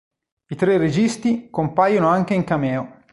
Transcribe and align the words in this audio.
I 0.47 0.55
tre 0.55 0.79
registi 0.79 1.49
compaiono 1.51 2.07
anche 2.07 2.33
in 2.33 2.43
cameo. 2.43 3.03